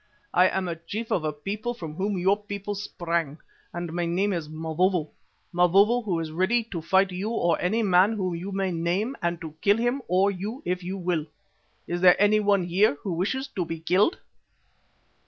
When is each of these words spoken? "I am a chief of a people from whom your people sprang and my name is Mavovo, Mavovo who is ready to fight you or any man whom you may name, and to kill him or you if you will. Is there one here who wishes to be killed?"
"I 0.33 0.47
am 0.47 0.67
a 0.67 0.75
chief 0.75 1.11
of 1.11 1.23
a 1.23 1.31
people 1.31 1.75
from 1.75 1.93
whom 1.93 2.17
your 2.17 2.35
people 2.35 2.73
sprang 2.73 3.37
and 3.71 3.93
my 3.93 4.07
name 4.07 4.33
is 4.33 4.49
Mavovo, 4.49 5.11
Mavovo 5.53 6.01
who 6.03 6.17
is 6.19 6.31
ready 6.31 6.63
to 6.71 6.81
fight 6.81 7.11
you 7.11 7.29
or 7.29 7.61
any 7.61 7.83
man 7.83 8.13
whom 8.13 8.33
you 8.35 8.51
may 8.51 8.71
name, 8.71 9.15
and 9.21 9.39
to 9.41 9.53
kill 9.61 9.77
him 9.77 10.01
or 10.07 10.31
you 10.31 10.63
if 10.65 10.81
you 10.83 10.97
will. 10.97 11.27
Is 11.85 12.01
there 12.01 12.17
one 12.43 12.63
here 12.63 12.95
who 13.03 13.13
wishes 13.13 13.47
to 13.49 13.63
be 13.63 13.79
killed?" 13.79 14.17